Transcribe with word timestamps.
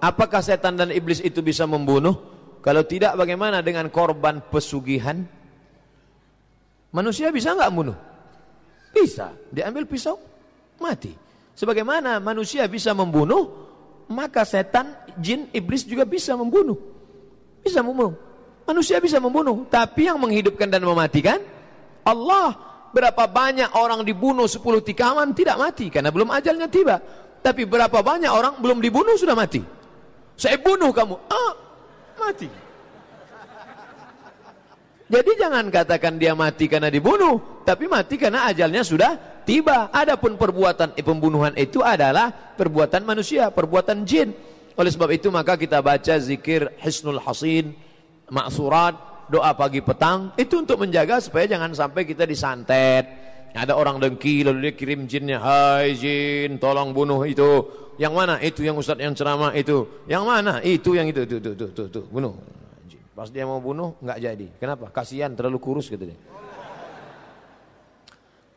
apakah 0.00 0.40
setan 0.44 0.76
dan 0.76 0.92
iblis 0.92 1.20
itu 1.20 1.40
bisa 1.40 1.64
membunuh? 1.64 2.34
Kalau 2.64 2.82
tidak 2.82 3.14
bagaimana 3.14 3.62
dengan 3.62 3.86
korban 3.92 4.42
pesugihan? 4.50 5.22
Manusia 6.90 7.30
bisa 7.30 7.54
nggak 7.54 7.70
membunuh? 7.70 7.96
Bisa. 8.90 9.36
Diambil 9.52 9.84
pisau, 9.84 10.16
mati. 10.80 11.12
Sebagaimana 11.56 12.18
manusia 12.18 12.64
bisa 12.66 12.96
membunuh, 12.96 13.52
maka 14.08 14.42
setan, 14.48 14.96
jin, 15.20 15.46
iblis 15.52 15.84
juga 15.84 16.08
bisa 16.08 16.32
membunuh. 16.34 16.76
Bisa 17.60 17.84
membunuh. 17.84 18.16
Manusia 18.66 18.98
bisa 18.98 19.22
membunuh, 19.22 19.62
tapi 19.70 20.10
yang 20.10 20.18
menghidupkan 20.18 20.66
dan 20.66 20.82
mematikan 20.82 21.38
Allah. 22.02 22.74
Berapa 22.96 23.28
banyak 23.28 23.76
orang 23.76 24.00
dibunuh 24.08 24.48
10 24.48 24.62
tikaman 24.80 25.36
tidak 25.36 25.60
mati 25.60 25.92
karena 25.92 26.08
belum 26.08 26.32
ajalnya 26.32 26.64
tiba. 26.64 26.96
Tapi 27.44 27.68
berapa 27.68 28.00
banyak 28.00 28.32
orang 28.32 28.56
belum 28.56 28.80
dibunuh 28.80 29.12
sudah 29.20 29.36
mati. 29.36 29.75
Saya 30.36 30.60
bunuh 30.60 30.92
kamu. 30.92 31.16
Ah, 31.32 31.52
mati. 32.20 32.48
Jadi 35.06 35.32
jangan 35.38 35.70
katakan 35.70 36.18
dia 36.18 36.34
mati 36.34 36.66
karena 36.66 36.90
dibunuh, 36.90 37.62
tapi 37.62 37.86
mati 37.86 38.18
karena 38.18 38.50
ajalnya 38.50 38.82
sudah 38.82 39.42
tiba. 39.46 39.88
Adapun 39.94 40.34
perbuatan 40.34 40.98
pembunuhan 40.98 41.54
itu 41.56 41.80
adalah 41.80 42.28
perbuatan 42.30 43.06
manusia, 43.06 43.48
perbuatan 43.48 44.02
jin. 44.02 44.34
Oleh 44.76 44.90
sebab 44.92 45.08
itu 45.14 45.32
maka 45.32 45.56
kita 45.56 45.80
baca 45.80 46.14
zikir 46.20 46.68
Hisnul 46.82 47.22
Hasin, 47.22 47.72
maksurat, 48.28 48.98
doa 49.26 49.50
pagi 49.58 49.82
petang 49.82 50.30
itu 50.38 50.62
untuk 50.62 50.82
menjaga 50.86 51.18
supaya 51.18 51.50
jangan 51.50 51.74
sampai 51.74 52.06
kita 52.06 52.22
disantet 52.22 53.04
ada 53.56 53.74
orang 53.74 53.98
dengki 53.98 54.46
lalu 54.46 54.70
dia 54.70 54.72
kirim 54.78 55.10
jinnya 55.10 55.42
hai 55.42 55.98
jin 55.98 56.62
tolong 56.62 56.94
bunuh 56.94 57.26
itu 57.26 57.66
yang 57.96 58.12
mana? 58.12 58.36
Itu 58.44 58.60
yang 58.60 58.76
ustaz 58.76 59.00
yang 59.00 59.16
ceramah 59.16 59.56
itu. 59.56 59.88
Yang 60.04 60.24
mana? 60.28 60.60
Itu 60.60 60.92
yang 60.92 61.08
itu. 61.08 61.24
Tuh 61.24 61.40
tuh 61.40 61.54
tuh 61.56 61.70
tuh, 61.72 61.86
tuh. 61.88 62.04
bunuh. 62.12 62.36
Pas 63.16 63.32
dia 63.32 63.48
mau 63.48 63.56
bunuh 63.56 63.96
nggak 64.04 64.18
jadi. 64.20 64.46
Kenapa? 64.60 64.92
Kasihan 64.92 65.32
terlalu 65.32 65.56
kurus 65.56 65.88
gitu 65.88 66.04
dia. 66.04 66.18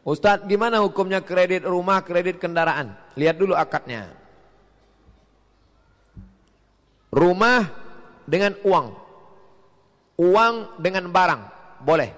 Ustadz 0.03 0.47
gimana 0.47 0.83
hukumnya 0.83 1.23
kredit 1.23 1.63
rumah 1.63 2.03
kredit 2.03 2.35
kendaraan? 2.35 2.91
Lihat 3.15 3.39
dulu 3.39 3.55
akadnya. 3.55 4.11
Rumah 7.15 7.63
dengan 8.27 8.59
uang. 8.67 8.87
Uang 10.19 10.55
dengan 10.83 11.07
barang. 11.07 11.41
Boleh. 11.79 12.11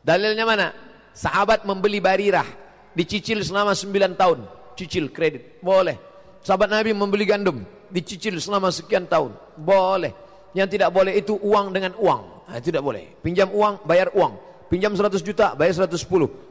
Dalilnya 0.00 0.48
mana? 0.48 0.72
Sahabat 1.12 1.68
membeli 1.68 2.00
barirah. 2.00 2.48
Dicicil 2.96 3.44
selama 3.44 3.76
9 3.76 4.16
tahun. 4.16 4.48
Cicil 4.80 5.12
kredit. 5.12 5.60
Boleh 5.60 6.11
sahabat 6.42 6.68
nabi 6.68 6.92
membeli 6.92 7.24
gandum 7.24 7.62
dicicil 7.88 8.36
selama 8.42 8.68
sekian 8.68 9.06
tahun. 9.06 9.32
Boleh. 9.56 10.12
Yang 10.52 10.76
tidak 10.76 10.90
boleh 10.92 11.16
itu 11.16 11.38
uang 11.40 11.72
dengan 11.72 11.96
uang. 11.96 12.22
Nah, 12.52 12.60
tidak 12.60 12.84
boleh. 12.84 13.16
Pinjam 13.24 13.48
uang 13.48 13.88
bayar 13.88 14.12
uang. 14.12 14.52
Pinjam 14.68 14.92
100 14.92 15.20
juta 15.20 15.52
bayar 15.52 15.84
110 15.84 16.00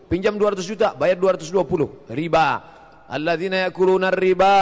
pinjam 0.06 0.38
200 0.38 0.62
juta 0.62 0.94
bayar 0.94 1.18
220 1.18 2.12
riba. 2.14 2.48
Alladzina 3.12 3.68
yakuluna 3.70 4.14
riba. 4.14 4.54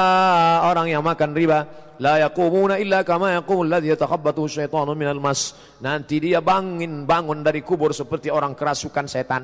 Orang 0.66 0.88
yang 0.90 1.04
makan 1.04 1.36
riba. 1.36 1.60
La 2.00 2.16
yaqumuna 2.24 2.80
illa 2.80 3.04
kama 3.04 3.36
yaqumul 3.36 3.68
ladzi 3.68 3.92
yatakhabbathu 3.92 4.48
syaitanu 4.48 4.96
minal 4.96 5.20
mas. 5.20 5.52
Nanti 5.84 6.24
dia 6.24 6.40
bangun 6.40 7.04
bangun 7.04 7.44
dari 7.44 7.60
kubur 7.60 7.92
seperti 7.92 8.32
orang 8.32 8.56
kerasukan 8.56 9.06
setan. 9.06 9.44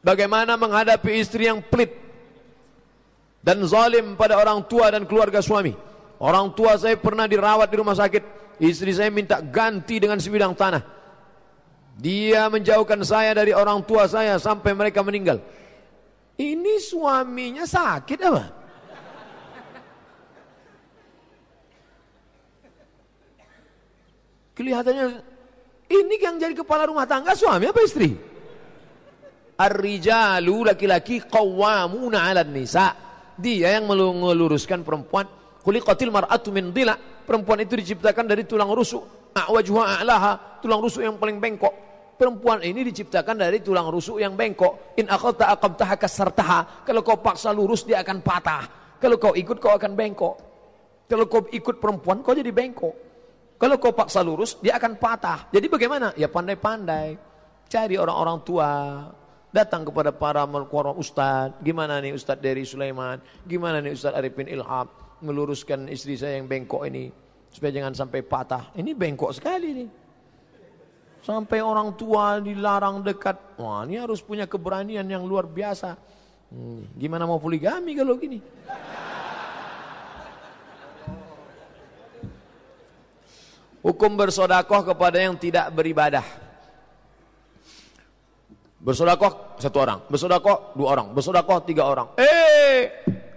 Bagaimana 0.00 0.56
menghadapi 0.56 1.10
istri 1.18 1.50
yang 1.50 1.60
pelit 1.66 2.09
dan 3.40 3.64
zalim 3.64 4.14
pada 4.14 4.36
orang 4.36 4.64
tua 4.68 4.92
dan 4.92 5.08
keluarga 5.08 5.40
suami 5.40 5.72
orang 6.20 6.52
tua 6.52 6.76
saya 6.76 6.96
pernah 7.00 7.24
dirawat 7.24 7.68
di 7.72 7.76
rumah 7.80 7.96
sakit 7.96 8.56
istri 8.60 8.92
saya 8.92 9.08
minta 9.08 9.40
ganti 9.40 9.96
dengan 9.96 10.20
sebidang 10.20 10.52
tanah 10.52 10.84
dia 12.00 12.48
menjauhkan 12.48 13.00
saya 13.04 13.36
dari 13.36 13.52
orang 13.52 13.84
tua 13.84 14.08
saya 14.08 14.36
sampai 14.36 14.72
mereka 14.76 15.00
meninggal 15.00 15.40
ini 16.40 16.80
suaminya 16.80 17.68
sakit 17.68 18.20
apa? 18.24 18.44
Kelihatannya 24.56 25.04
ini 25.92 26.14
yang 26.16 26.40
jadi 26.40 26.56
kepala 26.56 26.88
rumah 26.88 27.04
tangga 27.04 27.36
suami 27.36 27.68
apa 27.68 27.80
istri? 27.84 28.16
Ar-rijalu 29.60 30.72
laki-laki 30.72 31.20
qawwamuna 31.28 32.24
'alan 32.24 32.48
nisa. 32.48 32.88
Dia 33.40 33.80
yang 33.80 33.88
meluruskan 33.88 34.84
perempuan. 34.84 35.24
Khuliqatil 35.64 36.12
mar'atu 36.12 36.52
min 36.52 36.70
dhila. 36.70 36.94
Perempuan 37.24 37.64
itu 37.64 37.74
diciptakan 37.74 38.28
dari 38.28 38.44
tulang 38.44 38.68
rusuk. 38.70 39.32
A'wajuha 39.32 40.02
a'laha, 40.02 40.60
tulang 40.60 40.84
rusuk 40.84 41.00
yang 41.00 41.16
paling 41.16 41.40
bengkok. 41.40 41.72
Perempuan 42.20 42.60
ini 42.60 42.84
diciptakan 42.84 43.40
dari 43.40 43.64
tulang 43.64 43.88
rusuk 43.88 44.20
yang 44.20 44.36
bengkok. 44.36 44.92
In 45.00 45.08
akhadta 45.08 45.56
aqamtaha 45.56 45.96
kasartaha. 45.96 46.60
Kalau 46.84 47.00
kau 47.00 47.16
paksa 47.16 47.48
lurus 47.48 47.88
dia 47.88 48.04
akan 48.04 48.20
patah. 48.20 48.68
Kalau 49.00 49.16
kau 49.16 49.32
ikut 49.32 49.56
kau 49.56 49.72
akan 49.72 49.96
bengkok. 49.96 50.34
Kalau 51.08 51.24
kau 51.24 51.48
ikut 51.48 51.80
perempuan 51.80 52.20
kau 52.20 52.36
jadi 52.36 52.52
bengkok. 52.52 52.92
Kalau 53.60 53.76
kau 53.76 53.92
paksa 53.92 54.24
lurus, 54.24 54.56
dia 54.64 54.80
akan 54.80 54.96
patah. 54.96 55.52
Jadi 55.52 55.68
bagaimana? 55.68 56.16
Ya 56.16 56.32
pandai-pandai. 56.32 57.12
Cari 57.68 58.00
orang-orang 58.00 58.40
tua. 58.40 58.68
Datang 59.50 59.82
kepada 59.82 60.14
para 60.14 60.46
orang 60.46 60.94
ustaz. 60.94 61.50
Gimana 61.58 61.98
nih 61.98 62.14
Ustaz 62.14 62.38
dari 62.38 62.62
Sulaiman? 62.62 63.18
Gimana 63.42 63.82
nih 63.82 63.98
Ustaz 63.98 64.14
Arifin 64.14 64.46
Ilham? 64.46 64.86
Meluruskan 65.20 65.90
istri 65.90 66.14
saya 66.14 66.38
yang 66.38 66.46
bengkok 66.46 66.86
ini. 66.86 67.10
Supaya 67.50 67.74
jangan 67.74 67.90
sampai 67.98 68.22
patah. 68.22 68.70
Ini 68.78 68.94
bengkok 68.94 69.34
sekali 69.34 69.68
nih. 69.74 69.88
Sampai 71.26 71.58
orang 71.60 71.98
tua 71.98 72.38
dilarang 72.38 73.02
dekat. 73.02 73.58
Wah 73.58 73.82
ini 73.82 73.98
harus 73.98 74.22
punya 74.22 74.46
keberanian 74.46 75.04
yang 75.04 75.26
luar 75.26 75.50
biasa. 75.50 75.98
Hmm, 76.54 76.86
gimana 76.94 77.26
mau 77.26 77.42
poligami 77.42 77.98
kalau 77.98 78.14
gini? 78.22 78.38
Hukum 83.82 84.12
bersodakoh 84.14 84.94
kepada 84.94 85.18
yang 85.18 85.34
tidak 85.34 85.72
beribadah. 85.74 86.49
Bersodakoh 88.80 89.60
satu 89.60 89.76
orang, 89.84 90.00
bersodakoh 90.08 90.72
dua 90.72 90.96
orang, 90.96 91.12
bersodakoh 91.12 91.60
tiga 91.68 91.84
orang. 91.84 92.16
Eh, 92.16 92.88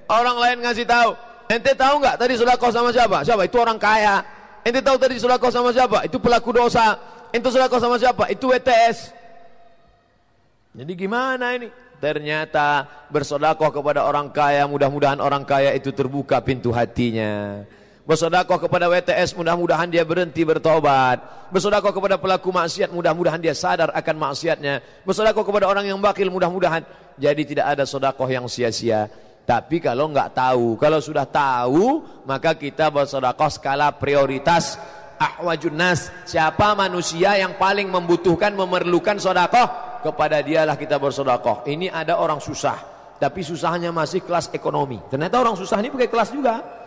orang 0.08 0.40
lain 0.40 0.58
ngasih 0.64 0.88
tahu. 0.88 1.12
Ente 1.52 1.76
tahu 1.76 2.00
nggak 2.00 2.16
tadi 2.16 2.40
sodakoh 2.40 2.72
sama 2.72 2.96
siapa? 2.96 3.28
Siapa? 3.28 3.44
Itu 3.44 3.60
orang 3.60 3.76
kaya. 3.76 4.24
Ente 4.64 4.80
tahu 4.80 4.96
tadi 4.96 5.20
sodakoh 5.20 5.52
sama 5.52 5.76
siapa? 5.76 6.08
Itu 6.08 6.24
pelaku 6.24 6.56
dosa. 6.56 6.96
Ente 7.36 7.52
sodakoh 7.52 7.76
sama 7.84 8.00
siapa? 8.00 8.32
Itu 8.32 8.56
WTS. 8.56 9.12
Jadi 10.74 10.92
gimana 10.96 11.60
ini? 11.60 11.68
Ternyata 12.00 12.88
bersodakoh 13.12 13.68
kepada 13.72 14.08
orang 14.08 14.32
kaya, 14.32 14.64
mudah-mudahan 14.64 15.20
orang 15.20 15.44
kaya 15.44 15.76
itu 15.76 15.92
terbuka 15.92 16.40
pintu 16.40 16.72
hatinya. 16.72 17.64
Bersodakoh 18.04 18.60
kepada 18.60 18.92
WTS 18.92 19.32
mudah-mudahan 19.32 19.88
dia 19.88 20.04
berhenti 20.04 20.44
bertobat. 20.44 21.48
Bersodakoh 21.56 21.96
kepada 21.96 22.20
pelaku 22.20 22.52
maksiat 22.52 22.92
mudah-mudahan 22.92 23.40
dia 23.40 23.56
sadar 23.56 23.96
akan 23.96 24.16
maksiatnya. 24.20 25.08
Bersodakoh 25.08 25.48
kepada 25.48 25.72
orang 25.72 25.88
yang 25.88 25.96
bakil 26.04 26.28
mudah-mudahan 26.28 26.84
jadi 27.16 27.42
tidak 27.48 27.66
ada 27.72 27.88
sodakoh 27.88 28.28
yang 28.28 28.44
sia-sia. 28.52 29.08
Tapi 29.48 29.80
kalau 29.80 30.12
enggak 30.12 30.36
tahu, 30.36 30.76
kalau 30.76 31.00
sudah 31.00 31.24
tahu 31.24 32.04
maka 32.28 32.52
kita 32.60 32.92
bersodakoh 32.92 33.48
skala 33.48 33.96
prioritas. 33.96 34.76
Ahwajun 35.16 35.72
nas, 35.72 36.12
siapa 36.28 36.76
manusia 36.76 37.40
yang 37.40 37.56
paling 37.56 37.88
membutuhkan 37.88 38.52
memerlukan 38.52 39.16
sodakoh 39.16 40.04
kepada 40.04 40.44
dialah 40.44 40.76
kita 40.76 41.00
bersodakoh. 41.00 41.64
Ini 41.64 41.88
ada 41.88 42.20
orang 42.20 42.44
susah, 42.44 42.76
tapi 43.16 43.40
susahnya 43.40 43.96
masih 43.96 44.20
kelas 44.28 44.52
ekonomi. 44.52 45.00
Ternyata 45.08 45.40
orang 45.40 45.56
susah 45.56 45.80
ini 45.80 45.88
pakai 45.88 46.12
kelas 46.12 46.36
juga. 46.36 46.83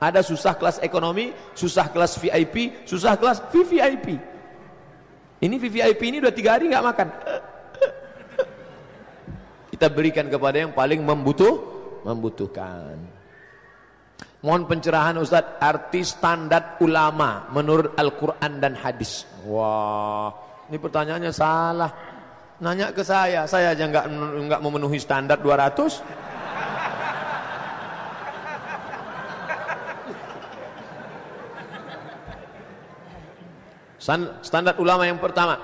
Ada 0.00 0.24
susah 0.24 0.56
kelas 0.56 0.80
ekonomi, 0.80 1.28
susah 1.52 1.92
kelas 1.92 2.16
VIP, 2.16 2.88
susah 2.88 3.20
kelas 3.20 3.44
VVIP. 3.52 4.06
Ini 5.44 5.54
VVIP 5.60 6.00
ini 6.08 6.16
udah 6.24 6.32
tiga 6.32 6.56
hari 6.56 6.72
nggak 6.72 6.86
makan. 6.88 7.08
Kita 9.76 9.86
berikan 9.92 10.32
kepada 10.32 10.56
yang 10.56 10.72
paling 10.72 11.04
membutuh, 11.04 11.60
membutuhkan. 12.04 12.96
Mohon 14.40 14.72
pencerahan 14.72 15.20
Ustaz, 15.20 15.60
arti 15.60 16.00
standar 16.00 16.80
ulama 16.80 17.52
menurut 17.52 17.92
Al-Quran 17.92 18.56
dan 18.56 18.72
hadis. 18.72 19.28
Wah, 19.44 20.32
ini 20.72 20.80
pertanyaannya 20.80 21.28
salah. 21.28 21.92
Nanya 22.60 22.92
ke 22.92 23.04
saya, 23.04 23.44
saya 23.44 23.76
aja 23.76 23.84
nggak 23.84 24.04
nggak 24.48 24.60
memenuhi 24.64 24.96
standar 24.96 25.36
200. 25.40 26.39
Standar 34.00 34.80
ulama 34.80 35.04
yang 35.04 35.20
pertama, 35.20 35.60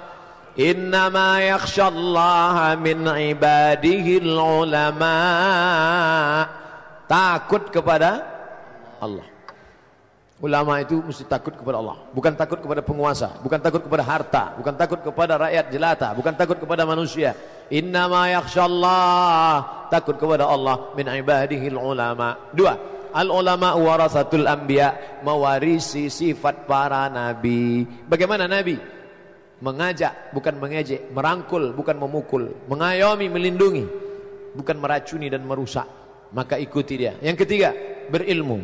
innama 0.60 1.40
yakhshallaha 1.40 2.76
min 2.76 3.00
ibadihi 3.08 4.20
ulama. 4.20 5.16
Takut 7.08 7.72
kepada 7.72 8.20
Allah. 9.00 9.24
Ulama 10.36 10.84
itu 10.84 11.00
mesti 11.00 11.24
takut 11.24 11.56
kepada 11.56 11.80
Allah, 11.80 11.96
bukan 12.12 12.36
takut 12.36 12.60
kepada 12.60 12.84
penguasa, 12.84 13.40
bukan 13.40 13.56
takut 13.56 13.80
kepada 13.80 14.04
harta, 14.04 14.52
bukan 14.60 14.76
takut 14.76 15.00
kepada 15.00 15.40
rakyat 15.40 15.72
jelata, 15.72 16.12
bukan 16.12 16.36
takut 16.36 16.60
kepada 16.60 16.84
manusia. 16.84 17.32
Innama 17.72 18.28
yakhshallah, 18.28 19.88
takut 19.88 20.20
kepada 20.20 20.44
Allah 20.44 20.92
min 20.92 21.08
ibadihil 21.08 21.80
ulama. 21.80 22.36
Dua, 22.52 22.76
al 23.12 23.28
ulama 23.30 23.76
warasatul 23.76 24.46
anbiya, 24.46 25.20
mewarisi 25.22 26.08
sifat 26.08 26.64
para 26.64 27.06
nabi. 27.12 27.86
Bagaimana 28.06 28.46
nabi? 28.50 28.78
Mengajak, 29.56 30.36
bukan 30.36 30.60
mengejek, 30.60 31.08
merangkul, 31.16 31.72
bukan 31.72 31.96
memukul, 31.96 32.52
mengayomi, 32.68 33.32
melindungi, 33.32 33.84
bukan 34.52 34.76
meracuni 34.76 35.32
dan 35.32 35.48
merusak. 35.48 35.88
Maka 36.34 36.60
ikuti 36.60 37.00
dia. 37.00 37.16
Yang 37.24 37.46
ketiga, 37.46 37.72
berilmu. 38.12 38.60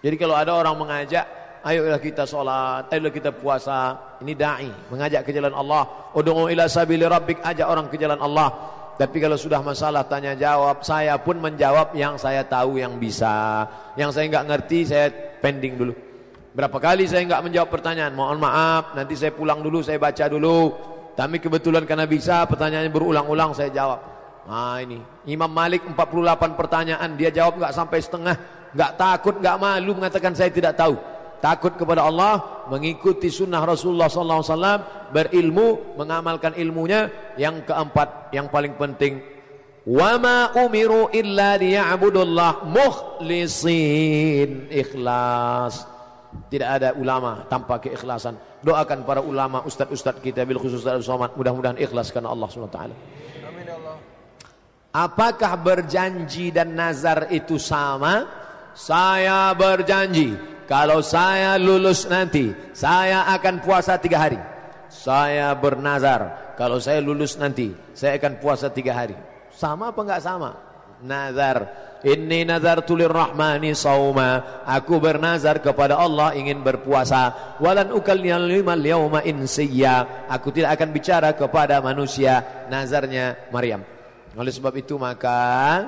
Jadi 0.00 0.16
kalau 0.16 0.38
ada 0.38 0.54
orang 0.54 0.78
mengajak, 0.78 1.26
ayolah 1.66 2.00
kita 2.00 2.24
sholat, 2.24 2.86
ayolah 2.88 3.12
kita 3.12 3.34
puasa. 3.34 3.98
Ini 4.22 4.32
da'i, 4.32 4.70
mengajak 4.88 5.26
ke 5.26 5.30
jalan 5.34 5.52
Allah. 5.52 6.10
Udu'u 6.14 6.48
ila 6.48 6.64
sabili 6.70 7.04
rabbik, 7.04 7.42
ajak 7.42 7.66
orang 7.66 7.86
ke 7.90 7.98
jalan 7.98 8.18
Allah. 8.22 8.77
Tapi 8.98 9.22
kalau 9.22 9.38
sudah 9.38 9.62
masalah 9.62 10.02
tanya 10.10 10.34
jawab, 10.34 10.82
saya 10.82 11.14
pun 11.22 11.38
menjawab 11.38 11.94
yang 11.94 12.18
saya 12.18 12.42
tahu 12.42 12.82
yang 12.82 12.98
bisa. 12.98 13.62
Yang 13.94 14.10
saya 14.18 14.24
enggak 14.26 14.46
ngerti, 14.50 14.78
saya 14.90 15.06
pending 15.38 15.78
dulu. 15.78 15.94
Berapa 16.50 16.82
kali 16.82 17.06
saya 17.06 17.22
enggak 17.22 17.46
menjawab 17.46 17.70
pertanyaan, 17.70 18.10
mohon 18.10 18.42
maaf, 18.42 18.98
nanti 18.98 19.14
saya 19.14 19.30
pulang 19.30 19.62
dulu, 19.62 19.86
saya 19.86 20.02
baca 20.02 20.26
dulu. 20.26 20.74
Tapi 21.14 21.38
kebetulan 21.38 21.86
karena 21.86 22.10
bisa, 22.10 22.42
pertanyaannya 22.50 22.90
berulang-ulang 22.90 23.54
saya 23.54 23.70
jawab. 23.70 24.02
Nah 24.50 24.82
ini, 24.82 24.98
Imam 25.30 25.50
Malik 25.50 25.86
48 25.86 26.58
pertanyaan, 26.58 27.14
dia 27.14 27.30
jawab 27.30 27.62
enggak 27.62 27.78
sampai 27.78 27.98
setengah 28.02 28.34
enggak 28.74 28.92
takut, 28.98 29.34
enggak 29.38 29.56
malu 29.62 29.94
mengatakan 29.94 30.34
saya 30.34 30.50
tidak 30.50 30.74
tahu. 30.74 30.98
Takut 31.38 31.70
kepada 31.78 32.02
Allah, 32.02 32.66
mengikuti 32.66 33.30
sunnah 33.30 33.62
Rasulullah 33.62 34.10
wasallam, 34.10 34.82
berilmu, 35.14 35.94
mengamalkan 35.94 36.58
ilmunya. 36.58 37.06
Yang 37.38 37.70
keempat, 37.70 38.34
yang 38.34 38.50
paling 38.50 38.74
penting, 38.74 39.22
wa 39.86 40.18
ma 40.18 40.50
umiru 40.58 41.06
illa 41.14 41.54
liya'budullah 41.54 42.66
mukhlisin 42.66 44.66
ikhlas. 44.66 45.86
Tidak 46.50 46.68
ada 46.68 46.88
ulama 46.98 47.46
tanpa 47.46 47.78
keikhlasan. 47.78 48.34
Doakan 48.66 49.06
para 49.06 49.22
ulama, 49.22 49.62
ustaz-ustaz 49.62 50.18
kita 50.18 50.42
bil 50.42 50.58
khusus 50.58 50.82
Ustaz 50.82 51.06
Somad 51.06 51.38
mudah-mudahan 51.38 51.78
ikhlas 51.78 52.10
karena 52.10 52.34
Allah 52.34 52.50
taala. 52.50 52.94
Amin 53.46 53.62
ya 53.62 53.78
Allah. 53.78 53.94
Apakah 54.90 55.54
berjanji 55.62 56.50
dan 56.50 56.74
nazar 56.74 57.30
itu 57.30 57.62
sama? 57.62 58.26
Saya 58.74 59.54
berjanji 59.54 60.57
kalau 60.68 61.00
saya 61.00 61.56
lulus 61.56 62.04
nanti 62.04 62.52
saya 62.76 63.24
akan 63.32 63.64
puasa 63.64 63.96
tiga 63.96 64.20
hari. 64.20 64.38
Saya 64.92 65.52
bernazar 65.56 66.54
kalau 66.60 66.76
saya 66.76 67.00
lulus 67.00 67.40
nanti 67.40 67.72
saya 67.96 68.20
akan 68.20 68.36
puasa 68.36 68.68
tiga 68.68 68.92
hari. 68.92 69.16
Sama 69.48 69.90
apa 69.90 70.00
enggak 70.04 70.22
sama? 70.22 70.50
Nazar. 71.00 71.88
Inni 72.06 72.46
tulir 72.86 73.10
rahmani 73.10 73.74
sauma. 73.74 74.62
Aku 74.62 75.02
bernazar 75.02 75.58
kepada 75.58 75.98
Allah 75.98 76.36
ingin 76.38 76.62
berpuasa. 76.62 77.56
Walan 77.58 77.90
ukallimal 77.90 78.78
yauma 78.84 79.24
insiya. 79.26 80.28
Aku 80.30 80.54
tidak 80.54 80.78
akan 80.78 80.88
bicara 80.94 81.30
kepada 81.34 81.82
manusia. 81.82 82.66
Nazarnya 82.70 83.50
Maryam. 83.50 83.82
Oleh 84.38 84.54
sebab 84.54 84.70
itu 84.78 84.94
maka 84.94 85.82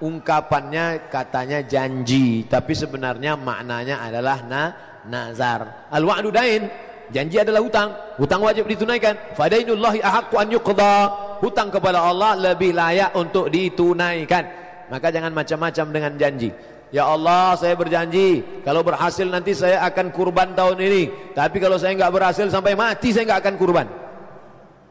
ungkapannya 0.00 1.10
katanya 1.10 1.62
janji 1.62 2.46
tapi 2.46 2.72
sebenarnya 2.74 3.34
maknanya 3.34 4.02
adalah 4.02 4.38
na 4.46 4.62
nazar. 5.06 5.88
Al 5.90 6.04
wa'du 6.04 6.30
dain 6.30 6.68
janji 7.10 7.40
adalah 7.40 7.62
hutang. 7.64 7.90
Hutang 8.20 8.40
wajib 8.44 8.68
ditunaikan. 8.68 9.34
Fadainullahi 9.34 10.00
ahaqqu 10.02 10.34
an 10.38 10.48
yuqda. 10.52 10.94
Hutang 11.42 11.68
kepada 11.70 12.02
Allah 12.02 12.34
lebih 12.34 12.74
layak 12.74 13.14
untuk 13.14 13.50
ditunaikan. 13.50 14.44
Maka 14.88 15.12
jangan 15.12 15.32
macam-macam 15.36 15.86
dengan 15.92 16.12
janji. 16.16 16.50
Ya 16.88 17.04
Allah 17.04 17.52
saya 17.52 17.76
berjanji 17.76 18.40
Kalau 18.64 18.80
berhasil 18.80 19.28
nanti 19.28 19.52
saya 19.52 19.84
akan 19.84 20.08
kurban 20.08 20.56
tahun 20.56 20.80
ini. 20.80 21.34
Tapi 21.36 21.60
kalau 21.60 21.76
saya 21.76 21.92
enggak 21.92 22.14
berhasil 22.14 22.48
sampai 22.48 22.72
mati 22.72 23.12
saya 23.12 23.28
enggak 23.28 23.40
akan 23.44 23.54
kurban. 23.60 23.86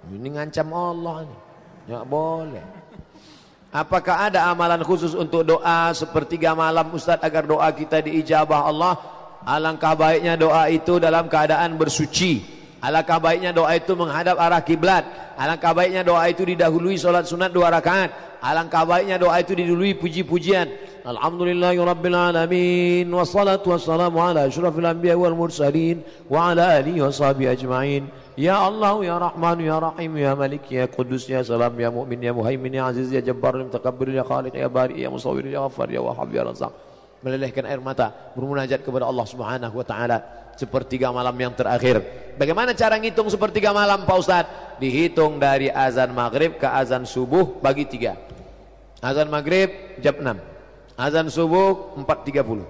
Ini 0.07 0.27
ngancam 0.37 0.69
Allah 0.71 1.25
Ya 1.87 2.03
boleh 2.03 2.76
Apakah 3.67 4.31
ada 4.31 4.47
amalan 4.47 4.79
khusus 4.79 5.11
untuk 5.11 5.43
doa 5.43 5.91
sepertiga 5.91 6.55
malam 6.55 6.87
Ustaz 6.95 7.19
agar 7.19 7.43
doa 7.43 7.67
kita 7.75 7.99
diijabah 7.99 8.63
Allah? 8.63 8.95
Alangkah 9.43 9.91
baiknya 9.91 10.39
doa 10.39 10.71
itu 10.71 10.99
dalam 11.03 11.27
keadaan 11.27 11.75
bersuci. 11.75 12.43
Alangkah 12.79 13.19
baiknya 13.19 13.51
doa 13.51 13.75
itu 13.75 13.91
menghadap 13.91 14.39
arah 14.39 14.63
kiblat. 14.63 15.03
Alangkah 15.35 15.75
baiknya 15.75 16.03
doa 16.07 16.23
itu 16.31 16.47
didahului 16.47 16.95
solat 16.95 17.27
sunat 17.27 17.51
dua 17.51 17.67
rakaat. 17.67 18.39
Alangkah 18.39 18.87
baiknya 18.87 19.19
doa 19.19 19.35
itu 19.35 19.51
didahului 19.51 19.99
puji-pujian. 19.99 20.67
Alhamdulillahirabbil 21.05 22.17
alamin 22.17 23.07
wassalatu 23.11 23.75
wassalamu 23.75 24.17
ala 24.17 24.49
asyrafil 24.49 24.87
anbiya 24.87 25.13
wal 25.13 25.37
mursalin 25.37 26.01
wa 26.25 26.49
ala 26.49 26.79
alihi 26.79 27.03
washabihi 27.03 27.53
ajmain. 27.53 28.09
Ya 28.37 28.57
Allah, 28.61 28.93
Ya 29.01 29.17
Rahman, 29.17 29.57
Ya 29.65 29.77
Rahim, 29.81 30.13
Ya 30.13 30.37
Malik, 30.37 30.69
Ya 30.69 30.85
Qudus, 30.85 31.25
Ya 31.25 31.41
Salam, 31.41 31.73
Ya 31.73 31.89
Mu'min, 31.89 32.21
Ya 32.21 32.33
Muhaimin, 32.33 32.77
Ya 32.77 32.85
Aziz, 32.85 33.09
Ya 33.09 33.17
Jabbar, 33.17 33.57
Ya 33.57 33.65
Mutakabbir, 33.65 34.13
Ya 34.13 34.21
Khaliq, 34.21 34.53
Ya 34.53 34.69
Bari, 34.69 35.01
Ya 35.01 35.09
Musawir, 35.09 35.49
Ya 35.49 35.65
Ghaffar, 35.65 35.89
Ya 35.89 36.05
Wahhab, 36.05 36.29
Ya 36.29 36.45
Razak. 36.45 36.69
Melelehkan 37.25 37.65
air 37.65 37.81
mata, 37.81 38.13
bermunajat 38.37 38.85
kepada 38.85 39.09
Allah 39.09 39.25
Subhanahu 39.25 39.81
wa 39.81 39.85
taala 39.85 40.17
sepertiga 40.53 41.09
malam 41.09 41.33
yang 41.33 41.53
terakhir. 41.53 42.01
Bagaimana 42.37 42.77
cara 42.77 43.01
ngitung 43.01 43.25
sepertiga 43.29 43.73
malam 43.73 44.05
Pak 44.05 44.17
Ustaz? 44.21 44.45
Dihitung 44.77 45.41
dari 45.41 45.73
azan 45.73 46.13
maghrib 46.13 46.61
ke 46.61 46.69
azan 46.69 47.09
subuh 47.09 47.57
bagi 47.57 47.89
tiga. 47.89 48.17
Azan 49.01 49.33
maghrib 49.33 49.97
jam 49.97 50.13
6. 50.13 50.56
Azan 50.97 51.29
subuh 51.29 51.93
4.30. 52.01 52.65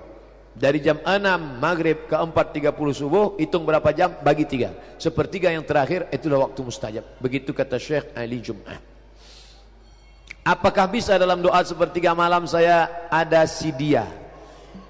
Dari 0.57 0.83
jam 0.83 0.99
6 0.99 1.63
maghrib 1.63 2.09
ke 2.09 2.15
4.30 2.17 2.75
subuh 2.91 3.39
Hitung 3.39 3.63
berapa 3.63 3.87
jam? 3.95 4.11
Bagi 4.19 4.43
tiga. 4.43 4.75
Sepertiga 4.99 5.47
yang 5.47 5.63
terakhir 5.63 6.11
itulah 6.11 6.43
waktu 6.43 6.59
mustajab. 6.59 7.05
Begitu 7.23 7.55
kata 7.55 7.79
Syekh 7.79 8.11
Ali 8.11 8.43
Jum'ah. 8.43 8.83
Apakah 10.43 10.91
bisa 10.91 11.15
dalam 11.15 11.39
doa 11.39 11.63
sepertiga 11.63 12.11
malam 12.11 12.43
saya 12.49 13.07
ada 13.07 13.47
si 13.47 13.71
dia? 13.71 14.03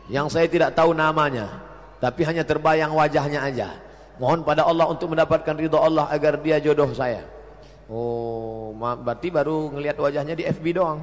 Yang 0.08 0.27
saya 0.34 0.48
tidak 0.48 0.72
tahu 0.72 0.96
namanya 0.96 1.67
Tapi 1.98 2.22
hanya 2.24 2.46
terbayang 2.46 2.94
wajahnya 2.94 3.41
aja. 3.41 3.70
Mohon 4.22 4.46
pada 4.46 4.65
Allah 4.65 4.86
untuk 4.89 5.13
mendapatkan 5.13 5.53
ridho 5.58 5.77
Allah 5.77 6.10
agar 6.13 6.38
dia 6.41 6.62
jodoh 6.62 6.89
saya. 6.94 7.25
Oh, 7.89 8.74
berarti 8.77 9.34
baru 9.34 9.74
ngelihat 9.74 9.98
wajahnya 9.98 10.38
di 10.38 10.46
FB 10.46 10.65
doang 10.77 11.01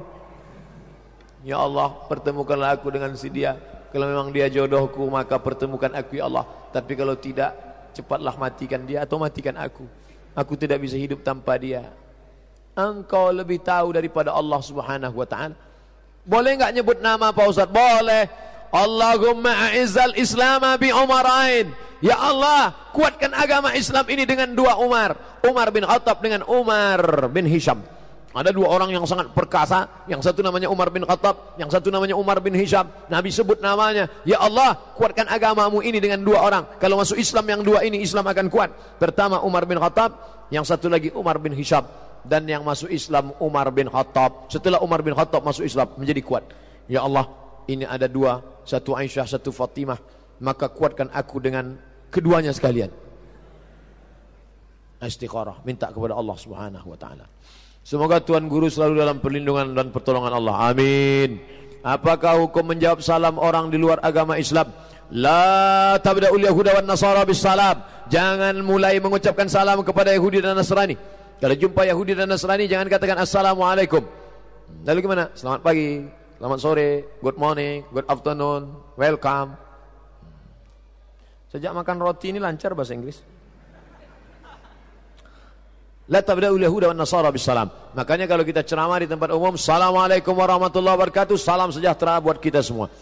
Ya 1.45 1.61
Allah 1.61 1.93
pertemukanlah 2.09 2.73
aku 2.73 2.89
dengan 2.89 3.13
si 3.13 3.29
dia 3.29 3.53
kalau 3.93 4.09
memang 4.09 4.33
dia 4.33 4.49
jodohku 4.49 5.05
maka 5.07 5.37
pertemukan 5.37 5.93
aku 5.93 6.17
ya 6.17 6.25
Allah. 6.25 6.43
Tapi 6.73 6.97
kalau 6.97 7.13
tidak 7.15 7.53
cepatlah 7.95 8.35
matikan 8.35 8.83
dia 8.83 9.05
atau 9.05 9.21
matikan 9.21 9.55
aku. 9.55 9.87
Aku 10.35 10.57
tidak 10.59 10.83
bisa 10.83 10.99
hidup 10.99 11.23
tanpa 11.23 11.55
dia. 11.55 11.93
Engkau 12.75 13.31
lebih 13.31 13.63
tahu 13.63 13.95
daripada 13.95 14.35
Allah 14.35 14.59
Subhanahu 14.59 15.15
wa 15.15 15.23
taala. 15.23 15.55
Boleh 16.27 16.59
enggak 16.59 16.75
nyebut 16.75 16.99
nama 16.99 17.31
Pak 17.31 17.45
Ustaz? 17.47 17.69
Boleh. 17.71 18.27
Allahumma 18.73 19.71
a'izzal 19.71 20.17
Islam 20.19 20.65
bi 20.75 20.91
Umarain. 20.91 21.71
Ya 22.03 22.19
Allah, 22.19 22.75
kuatkan 22.91 23.31
agama 23.31 23.71
Islam 23.71 24.03
ini 24.11 24.27
dengan 24.27 24.51
dua 24.51 24.75
Umar. 24.75 25.39
Umar 25.47 25.71
bin 25.71 25.87
Khattab 25.87 26.19
dengan 26.19 26.43
Umar 26.43 27.31
bin 27.31 27.47
Hisham. 27.47 27.79
Ada 28.35 28.51
dua 28.51 28.67
orang 28.67 28.91
yang 28.91 29.07
sangat 29.07 29.31
perkasa, 29.31 30.03
yang 30.11 30.19
satu 30.19 30.43
namanya 30.43 30.67
Umar 30.67 30.91
bin 30.91 31.07
Khattab, 31.07 31.55
yang 31.55 31.71
satu 31.71 31.87
namanya 31.87 32.19
Umar 32.19 32.43
bin 32.43 32.51
Hisham. 32.51 32.83
Nabi 33.07 33.31
sebut 33.31 33.63
namanya, 33.63 34.11
"Ya 34.27 34.43
Allah, 34.43 34.75
kuatkan 34.99 35.23
agamamu 35.31 35.79
ini 35.79 36.03
dengan 36.03 36.19
dua 36.19 36.43
orang. 36.43 36.67
Kalau 36.75 36.99
masuk 36.99 37.15
Islam 37.15 37.47
yang 37.47 37.61
dua 37.63 37.87
ini 37.87 38.03
Islam 38.03 38.27
akan 38.27 38.51
kuat." 38.51 38.99
Pertama 38.99 39.39
Umar 39.39 39.63
bin 39.63 39.79
Khattab, 39.79 40.19
yang 40.51 40.67
satu 40.67 40.91
lagi 40.91 41.15
Umar 41.15 41.39
bin 41.39 41.55
Hisham 41.55 41.87
dan 42.27 42.43
yang 42.43 42.67
masuk 42.67 42.91
Islam 42.91 43.31
Umar 43.39 43.71
bin 43.71 43.87
Khattab. 43.87 44.51
Setelah 44.51 44.83
Umar 44.83 44.99
bin 44.99 45.15
Khattab 45.15 45.39
masuk 45.39 45.63
Islam 45.63 45.95
menjadi 45.95 46.19
kuat. 46.19 46.43
Ya 46.91 47.07
Allah, 47.07 47.31
ini 47.71 47.87
ada 47.87 48.11
dua, 48.11 48.43
satu 48.67 48.99
Aisyah, 48.99 49.31
satu 49.31 49.55
Fatimah. 49.55 49.97
Maka 50.43 50.67
kuatkan 50.67 51.07
aku 51.15 51.39
dengan 51.39 51.79
keduanya 52.11 52.51
sekalian. 52.51 52.91
Istiqarah, 54.99 55.63
minta 55.63 55.87
kepada 55.87 56.19
Allah 56.19 56.35
Subhanahu 56.35 56.91
wa 56.91 56.99
taala. 56.99 57.31
Semoga 57.85 58.17
Tuan 58.17 58.49
Guru 58.49 58.65
selalu 58.65 58.97
dalam 58.97 59.21
perlindungan 59.21 59.77
dan 59.77 59.93
pertolongan 59.93 60.33
Allah. 60.33 60.73
Amin. 60.73 61.37
Apakah 61.85 62.41
hukum 62.41 62.73
menjawab 62.73 62.97
salam 63.05 63.37
orang 63.37 63.69
di 63.69 63.77
luar 63.77 64.01
agama 64.01 64.41
Islam? 64.41 64.73
La 65.13 65.93
tabda'ul 66.01 66.41
yahuda 66.49 66.81
wan 66.81 66.89
nasara 66.89 67.21
bis 67.29 67.45
salam. 67.45 67.77
Jangan 68.09 68.57
mulai 68.65 68.97
mengucapkan 68.97 69.45
salam 69.45 69.85
kepada 69.85 70.09
Yahudi 70.09 70.41
dan 70.41 70.57
Nasrani. 70.57 70.97
Kalau 71.37 71.53
jumpa 71.53 71.85
Yahudi 71.85 72.17
dan 72.17 72.25
Nasrani 72.25 72.65
jangan 72.65 72.89
katakan 72.89 73.21
assalamualaikum. 73.21 74.01
Lalu 74.81 74.99
gimana? 75.05 75.29
Selamat 75.37 75.61
pagi, 75.61 76.09
selamat 76.41 76.57
sore, 76.57 76.89
good 77.21 77.37
morning, 77.37 77.85
good 77.93 78.09
afternoon, 78.09 78.73
welcome. 78.97 79.53
Sejak 81.53 81.69
makan 81.69 82.01
roti 82.01 82.33
ini 82.33 82.41
lancar 82.41 82.73
bahasa 82.73 82.97
Inggris. 82.97 83.34
La 86.05 86.21
tabda'ul 86.21 86.61
yahuda 86.61 86.93
wan 86.93 86.99
nasara 87.01 87.33
bisalam. 87.33 87.65
Makanya 87.97 88.29
kalau 88.29 88.45
kita 88.45 88.61
ceramah 88.61 89.01
di 89.01 89.09
tempat 89.09 89.33
umum, 89.33 89.57
Assalamualaikum 89.57 90.37
warahmatullahi 90.37 90.93
wabarakatuh, 90.93 91.33
salam 91.33 91.73
sejahtera 91.73 92.21
buat 92.21 92.37
kita 92.37 92.61
semua. 92.61 92.93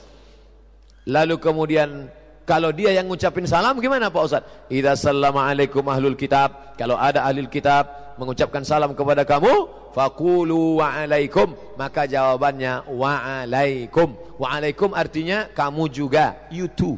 Lalu 1.03 1.35
kemudian 1.35 2.07
kalau 2.47 2.71
dia 2.71 2.95
yang 2.95 3.11
ngucapin 3.11 3.43
salam 3.43 3.75
gimana 3.83 4.07
Pak 4.07 4.23
Ustaz? 4.23 4.43
Idza 4.71 4.95
sallama 4.95 5.43
alaikum 5.43 5.83
ahlul 5.91 6.15
kitab. 6.15 6.75
Kalau 6.79 6.95
ada 6.95 7.27
ahli 7.27 7.43
kitab 7.51 8.15
mengucapkan 8.15 8.63
salam 8.63 8.95
kepada 8.95 9.27
kamu, 9.27 9.51
faqulu 9.91 10.79
wa 10.79 10.95
alaikum. 10.95 11.59
Maka 11.75 12.07
jawabannya 12.07 12.87
wa 12.87 13.43
alaikum. 13.43 14.15
Wa 14.39 14.59
alaikum 14.59 14.95
artinya 14.95 15.51
kamu 15.51 15.91
juga, 15.91 16.39
you 16.47 16.71
too. 16.71 16.95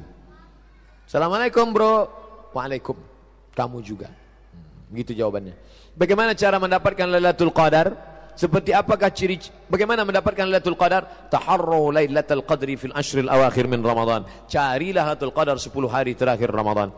Assalamualaikum 1.09 1.73
bro. 1.73 2.09
Waalaikum. 2.53 2.97
Kamu 3.53 3.81
juga. 3.81 4.24
Hmm, 4.95 5.03
gitu 5.03 5.11
jawabannya. 5.11 5.51
Bagaimana 5.99 6.31
cara 6.31 6.55
mendapatkan 6.55 7.11
Lailatul 7.11 7.51
Qadar? 7.51 8.15
Seperti 8.35 8.75
apakah 8.75 9.07
ciri 9.11 9.39
bagaimana 9.67 10.07
mendapatkan 10.07 10.47
Lailatul 10.47 10.79
Qadar? 10.79 11.27
Taharru 11.27 11.91
Lailatul 11.91 12.47
Qadri 12.47 12.79
fil 12.79 12.95
ashril 12.95 13.27
awakhir 13.27 13.67
min 13.67 13.83
Ramadan. 13.83 14.23
Carilah 14.47 15.11
Lailatul 15.11 15.35
Qadar 15.35 15.59
10 15.59 15.67
hari 15.91 16.15
terakhir 16.15 16.47
Ramadan. 16.47 16.95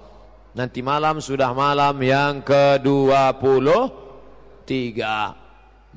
Nanti 0.53 0.85
malam 0.85 1.17
sudah 1.17 1.49
malam 1.57 1.97
yang 2.05 2.45
ke-23. 2.45 5.01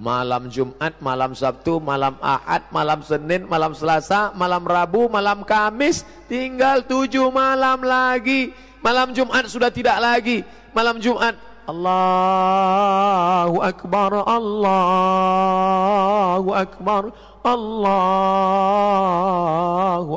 Malam 0.00 0.48
Jumat, 0.48 0.96
malam 1.04 1.36
Sabtu, 1.36 1.76
malam 1.76 2.16
Ahad, 2.24 2.64
malam 2.72 3.04
Senin, 3.04 3.44
malam 3.44 3.76
Selasa, 3.76 4.32
malam 4.32 4.64
Rabu, 4.64 5.12
malam 5.12 5.44
Kamis, 5.44 6.08
tinggal 6.24 6.88
tujuh 6.88 7.28
malam 7.28 7.84
lagi. 7.84 8.56
Malam 8.80 9.12
Jumat 9.12 9.44
sudah 9.52 9.68
tidak 9.68 10.00
lagi. 10.00 10.40
Malam 10.72 11.04
Jumat 11.04 11.49
Allahu 11.70 13.62
Akbar 13.62 14.26
Allahu 14.26 15.30
Akbar 16.50 17.14
Allahu 17.46 18.90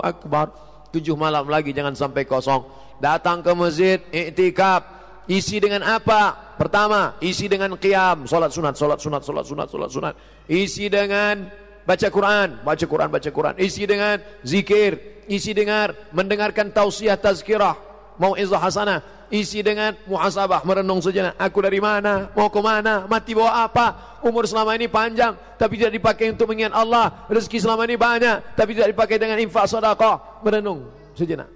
Akbar. 0.02 0.50
Tujuh 0.90 1.14
malam 1.14 1.46
lagi 1.46 1.70
jangan 1.70 1.94
sampai 1.94 2.26
kosong. 2.26 2.66
Datang 2.98 3.46
ke 3.46 3.54
masjid 3.54 4.02
Iktikaf 4.10 4.84
Isi 5.30 5.62
dengan 5.62 5.86
apa? 5.86 6.34
Pertama 6.58 7.16
Isi 7.22 7.46
dengan 7.46 7.78
qiyam. 7.78 8.26
Salat 8.26 8.50
sunat 8.50 8.74
Salat 8.74 9.00
sunat 9.00 9.22
Salat 9.22 9.46
sunat 9.46 9.70
Salat 9.70 9.90
sunat. 9.94 10.14
Isi 10.50 10.90
dengan 10.90 11.48
Baca 11.84 12.08
Quran 12.10 12.66
Baca 12.66 12.86
Quran 12.90 13.10
Baca 13.14 13.30
Quran. 13.30 13.56
Isi 13.62 13.86
dengan 13.86 14.18
zikir. 14.42 15.24
Isi 15.30 15.54
dengan 15.54 15.94
Mendengarkan 16.18 16.74
tausiah 16.74 17.16
tazkirah. 17.16 17.78
Mau'izah 18.22 18.62
hasanah 18.62 19.02
isi 19.34 19.66
dengan 19.66 19.98
muhasabah 20.06 20.62
merenung 20.62 21.02
sejenak 21.02 21.34
aku 21.42 21.66
dari 21.66 21.82
mana? 21.82 22.30
Mau 22.38 22.54
ke 22.54 22.62
mana? 22.62 23.10
Mati 23.10 23.34
bawa 23.34 23.66
apa? 23.66 24.18
Umur 24.22 24.46
selama 24.46 24.78
ini 24.78 24.86
panjang 24.86 25.34
tapi 25.58 25.82
tidak 25.82 25.98
dipakai 25.98 26.30
untuk 26.30 26.54
mengingat 26.54 26.78
Allah. 26.78 27.26
Rezeki 27.34 27.58
selama 27.66 27.90
ini 27.90 27.98
banyak 27.98 28.54
tapi 28.54 28.78
tidak 28.78 28.94
dipakai 28.94 29.18
dengan 29.18 29.42
infak 29.42 29.66
sedekah. 29.66 30.46
Merenung 30.46 30.86
sejenak 31.18 31.50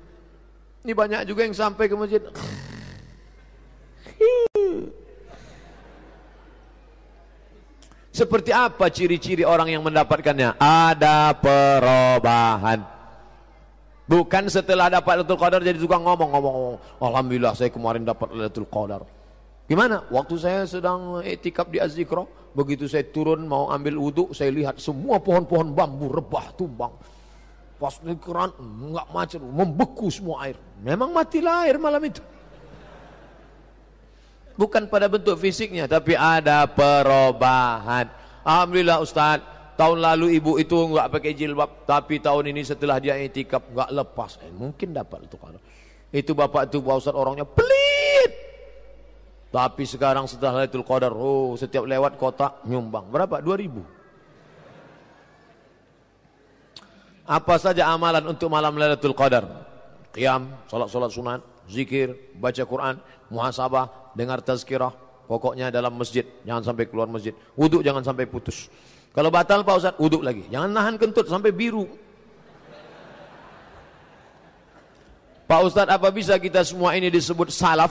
ini 0.88 0.96
banyak 0.96 1.28
juga 1.28 1.44
yang 1.44 1.52
sampai 1.52 1.92
ke 1.92 1.96
masjid. 2.00 2.24
Seperti 8.16 8.56
apa 8.56 8.88
ciri-ciri 8.88 9.44
orang 9.44 9.68
yang 9.68 9.84
mendapatkannya? 9.84 10.56
Ada 10.56 11.36
perubahan. 11.38 12.97
Bukan 14.08 14.48
setelah 14.48 14.88
dapat 14.88 15.20
Lailatul 15.20 15.36
Qadar 15.36 15.60
jadi 15.60 15.76
tukang 15.76 16.00
ngomong-ngomong. 16.08 16.80
Alhamdulillah 17.04 17.52
saya 17.60 17.68
kemarin 17.68 18.08
dapat 18.08 18.32
Lailatul 18.32 18.64
Qadar. 18.72 19.04
Gimana? 19.68 20.08
Waktu 20.08 20.36
saya 20.40 20.64
sedang 20.64 21.20
etikap 21.20 21.68
di 21.68 21.84
Azikro, 21.84 22.32
begitu 22.56 22.88
saya 22.88 23.04
turun 23.04 23.44
mau 23.44 23.68
ambil 23.68 24.00
wudhu, 24.00 24.32
saya 24.32 24.48
lihat 24.48 24.80
semua 24.80 25.20
pohon-pohon 25.20 25.76
bambu 25.76 26.08
rebah 26.08 26.56
tumbang. 26.56 26.96
Pas 27.76 28.00
keran, 28.00 28.56
enggak 28.58 29.08
macet, 29.12 29.44
membeku 29.44 30.08
semua 30.08 30.48
air. 30.48 30.56
Memang 30.80 31.12
matilah 31.12 31.68
air 31.68 31.76
malam 31.76 32.00
itu. 32.08 32.24
Bukan 34.58 34.90
pada 34.90 35.06
bentuk 35.12 35.38
fisiknya, 35.38 35.86
tapi 35.86 36.16
ada 36.16 36.66
perubahan. 36.66 38.10
Alhamdulillah 38.42 39.04
Ustaz, 39.04 39.44
Tahun 39.78 39.98
lalu 40.02 40.42
ibu 40.42 40.58
itu 40.58 40.74
enggak 40.74 41.14
pakai 41.14 41.38
jilbab, 41.38 41.86
tapi 41.86 42.18
tahun 42.18 42.50
ini 42.50 42.66
setelah 42.66 42.98
dia 42.98 43.14
itikaf 43.14 43.62
enggak 43.70 43.94
lepas. 43.94 44.42
Eh, 44.42 44.50
mungkin 44.50 44.90
dapat 44.90 45.30
itu 45.30 45.38
kalau 45.38 45.62
itu 46.10 46.32
bapak 46.34 46.74
itu 46.74 46.82
Ustaz 46.82 47.14
orangnya 47.14 47.46
pelit. 47.46 48.32
Tapi 49.54 49.86
sekarang 49.86 50.26
setelah 50.26 50.66
Lailatul 50.66 50.82
Qadar, 50.82 51.14
oh 51.14 51.54
setiap 51.54 51.86
lewat 51.86 52.18
kota 52.18 52.58
nyumbang. 52.66 53.06
Berapa? 53.14 53.38
2000. 53.38 53.86
Apa 57.30 57.56
saja 57.62 57.86
amalan 57.94 58.34
untuk 58.34 58.50
malam 58.50 58.74
Lailatul 58.76 59.14
Qadar? 59.14 59.46
Qiyam, 60.10 60.58
salat-salat 60.66 61.14
sunat, 61.14 61.42
zikir, 61.70 62.34
baca 62.34 62.64
Quran, 62.66 62.98
muhasabah, 63.30 64.16
dengar 64.18 64.42
tazkirah, 64.42 64.90
pokoknya 65.30 65.70
dalam 65.70 65.94
masjid, 65.94 66.26
jangan 66.42 66.74
sampai 66.74 66.90
keluar 66.90 67.06
masjid. 67.06 67.38
Wudhu 67.54 67.86
jangan 67.86 68.02
sampai 68.02 68.26
putus. 68.26 68.72
Kalau 69.18 69.34
batal 69.34 69.66
Pak 69.66 69.76
Ustaz, 69.82 69.96
uduk 69.98 70.22
lagi. 70.22 70.46
Jangan 70.54 70.70
nahan 70.70 70.96
kentut 71.02 71.26
sampai 71.26 71.50
biru. 71.50 71.90
Pak 75.50 75.62
Ustaz, 75.66 75.90
apa 75.90 76.14
bisa 76.14 76.38
kita 76.38 76.62
semua 76.62 76.94
ini 76.94 77.10
disebut 77.10 77.50
salaf? 77.50 77.90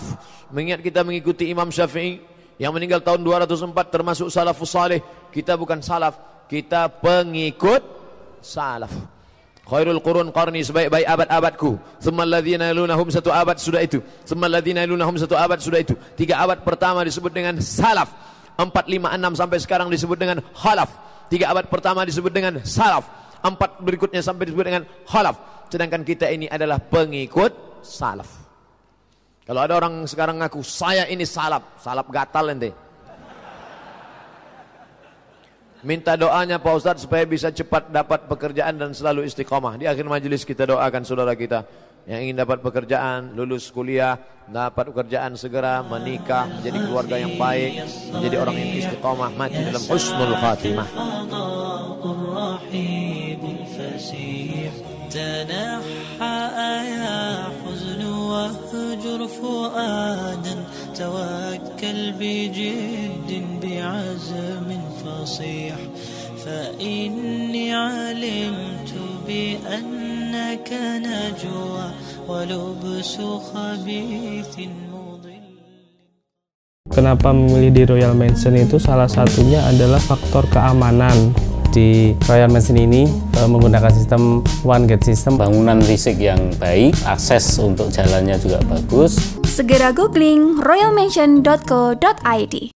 Mengingat 0.55 0.87
kita 0.87 1.03
mengikuti 1.03 1.51
Imam 1.51 1.67
Syafi'i 1.75 2.23
yang 2.63 2.71
meninggal 2.71 3.03
tahun 3.03 3.27
204 3.27 3.75
termasuk 3.91 4.31
salafus 4.31 4.71
salih. 4.71 5.03
Kita 5.35 5.59
bukan 5.59 5.83
salaf, 5.83 6.47
kita 6.47 6.87
pengikut 7.03 7.83
salaf. 8.39 8.95
Khairul 9.67 9.99
qurun 9.99 10.31
qarni 10.31 10.63
sebaik-baik 10.63 11.11
abad-abadku. 11.11 11.75
Semua 11.99 12.23
ladzina 12.23 12.71
yalunahum 12.71 13.11
satu 13.11 13.35
abad 13.35 13.59
sudah 13.59 13.83
itu. 13.83 13.99
Semua 14.23 14.47
ladzina 14.47 14.87
yalunahum 14.87 15.19
satu 15.19 15.35
abad 15.35 15.59
sudah 15.59 15.83
itu. 15.83 15.99
Tiga 16.15 16.39
abad 16.39 16.63
pertama 16.63 17.03
disebut 17.03 17.35
dengan 17.35 17.59
salaf. 17.59 18.15
Empat, 18.55 18.87
lima, 18.87 19.11
enam 19.11 19.35
sampai 19.35 19.59
sekarang 19.59 19.91
disebut 19.91 20.15
dengan 20.15 20.39
khalaf. 20.55 21.16
Tiga 21.27 21.51
abad 21.51 21.67
pertama 21.67 22.07
disebut 22.07 22.31
dengan 22.31 22.63
salaf. 22.63 23.07
Empat 23.43 23.83
berikutnya 23.83 24.23
sampai 24.23 24.51
disebut 24.51 24.65
dengan 24.67 24.83
khalaf. 25.07 25.67
Sedangkan 25.71 26.03
kita 26.07 26.31
ini 26.31 26.47
adalah 26.47 26.79
pengikut 26.79 27.83
salaf. 27.83 28.31
Kalau 29.47 29.63
ada 29.63 29.79
orang 29.79 30.07
sekarang 30.11 30.43
ngaku, 30.43 30.63
saya 30.63 31.07
ini 31.07 31.23
salaf. 31.23 31.79
Salaf 31.79 32.07
gatal 32.11 32.51
ente. 32.51 32.71
Minta 35.87 36.19
doanya 36.19 36.59
Pak 36.59 36.73
Ustadz 36.83 37.07
supaya 37.07 37.23
bisa 37.23 37.55
cepat 37.55 37.95
dapat 37.95 38.27
pekerjaan 38.27 38.75
dan 38.75 38.91
selalu 38.91 39.23
istiqomah. 39.31 39.79
Di 39.79 39.87
akhir 39.87 40.03
majelis 40.03 40.43
kita 40.43 40.67
doakan 40.67 41.07
saudara 41.07 41.39
kita 41.39 41.63
yang 42.10 42.20
ingin 42.26 42.38
dapat 42.42 42.60
pekerjaan, 42.66 43.38
lulus 43.38 43.70
kuliah, 43.70 44.18
dapat 44.50 44.90
pekerjaan 44.90 45.38
segera, 45.38 45.86
menikah, 45.86 46.50
menjadi 46.50 46.78
keluarga 46.82 47.16
yang 47.22 47.38
baik, 47.38 47.86
menjadi 48.10 48.36
orang 48.42 48.56
yang 48.58 48.72
istiqomah, 48.82 49.32
mati 49.38 49.60
dalam 49.62 49.84
husnul 49.86 50.36
khatimah. 50.38 50.88
توكل 61.02 62.12
بجد 62.20 63.30
بعزم 63.62 64.70
فصيح 65.02 65.76
فإني 66.46 67.76
علمت 67.76 68.92
بأنك 69.28 70.70
نجوى 71.08 71.86
ولبس 72.28 73.18
خبيث 73.54 74.56
Kenapa 76.92 77.32
memilih 77.32 77.72
di 77.72 77.84
Royal 77.88 78.12
Mansion 78.12 78.52
itu 78.60 78.76
salah 78.76 79.08
satunya 79.08 79.64
adalah 79.64 79.96
faktor 79.96 80.44
keamanan. 80.52 81.32
Di 81.72 82.12
Royal 82.28 82.52
Mansion 82.52 82.76
ini 82.76 83.08
eh, 83.08 83.48
menggunakan 83.48 83.88
sistem 83.96 84.44
one 84.68 84.92
gate 84.92 85.08
system, 85.08 85.40
bangunan 85.40 85.80
risik 85.88 86.20
yang 86.20 86.52
baik, 86.60 86.92
akses 87.08 87.56
untuk 87.64 87.88
jalannya 87.96 88.36
juga 88.44 88.60
bagus. 88.68 89.16
Segera 89.48 89.96
googling 89.96 90.60
royalmansion.co.id 90.60 92.56